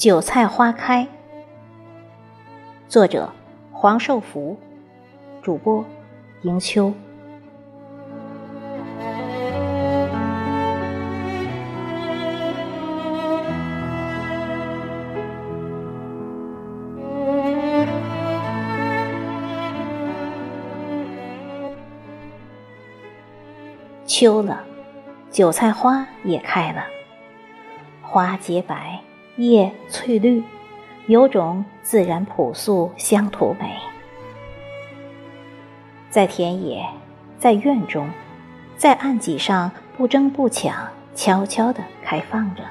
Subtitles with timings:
[0.00, 1.06] 韭菜花开。
[2.88, 3.30] 作者：
[3.70, 4.58] 黄寿福，
[5.42, 5.84] 主播：
[6.40, 6.90] 迎秋。
[24.06, 24.64] 秋了，
[25.30, 26.84] 韭菜花也开了，
[28.00, 28.98] 花洁白，
[29.40, 30.44] 叶翠绿，
[31.06, 33.74] 有种自然朴素乡土美。
[36.10, 36.86] 在田野，
[37.38, 38.06] 在院中，
[38.76, 42.62] 在案几上不争不抢，悄悄地开放着。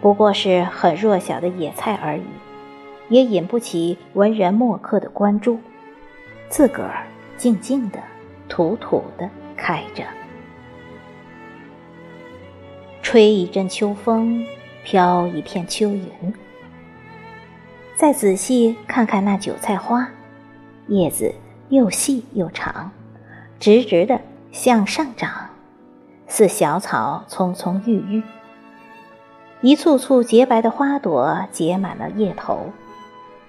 [0.00, 2.24] 不过是很弱小的野菜而已，
[3.08, 5.60] 也引不起文人墨客的关注，
[6.48, 8.00] 自个儿静静的、
[8.48, 9.30] 土土的。
[9.56, 10.04] 开着，
[13.00, 14.44] 吹一阵秋风，
[14.86, 16.08] 飘一片秋云。
[17.96, 20.08] 再仔细看看那韭菜花，
[20.86, 21.34] 叶子
[21.70, 22.92] 又细又长，
[23.58, 24.20] 直直的
[24.52, 25.48] 向上长，
[26.28, 28.22] 似小草葱葱郁郁。
[29.60, 32.70] 一簇簇洁白的花朵结满了叶头，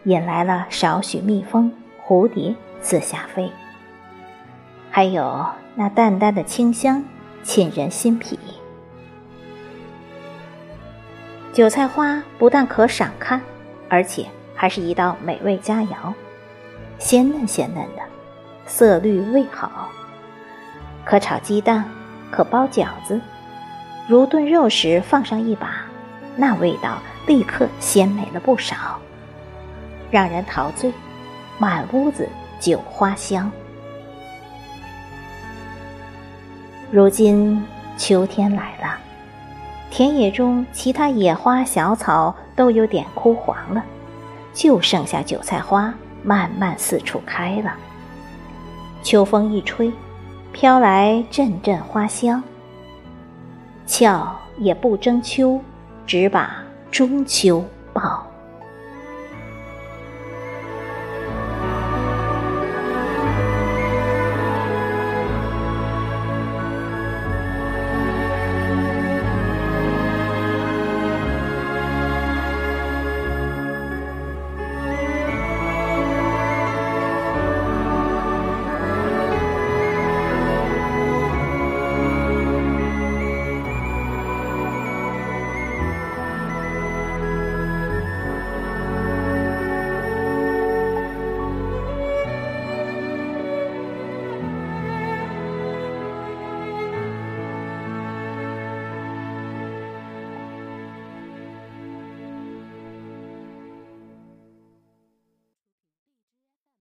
[0.06, 1.72] 引来了少许蜜蜂、
[2.04, 3.52] 蝴蝶四下飞。
[4.90, 7.04] 还有那淡淡的清香，
[7.44, 8.40] 沁人心脾。
[11.58, 13.42] 韭菜花不但可赏看，
[13.90, 16.14] 而且还是一道美味佳肴，
[17.00, 18.02] 鲜嫩鲜嫩的，
[18.68, 19.90] 色绿味好，
[21.04, 21.84] 可炒鸡蛋，
[22.30, 23.20] 可包饺子，
[24.08, 25.78] 如炖肉时放上一把，
[26.36, 29.00] 那味道立刻鲜美了不少，
[30.12, 30.94] 让人陶醉，
[31.58, 33.52] 满屋子酒花香。
[36.92, 37.66] 如今
[37.98, 39.00] 秋天来了，
[39.90, 43.84] 田野中其他野花小草都有点枯黄了，
[44.54, 45.94] 就剩下韭菜花
[46.24, 47.74] 慢慢四处开了。
[49.02, 49.92] 秋风一吹，
[50.52, 52.44] 飘来阵阵花香。
[53.86, 55.62] 俏也不争秋，
[56.06, 56.58] 只把
[56.92, 58.27] 中秋报。